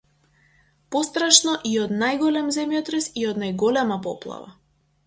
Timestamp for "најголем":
1.99-2.51